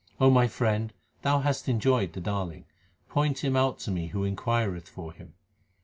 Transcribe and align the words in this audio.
O 0.19 0.31
my 0.31 0.47
friend, 0.47 0.93
thou 1.21 1.41
hast 1.41 1.69
enjoyed 1.69 2.13
the 2.13 2.19
Darling; 2.19 2.65
point 3.07 3.43
Him 3.43 3.55
out 3.55 3.77
to 3.81 3.91
me 3.91 4.07
who 4.07 4.23
inquireth 4.23 4.89
for 4.89 5.13
Him. 5.13 5.35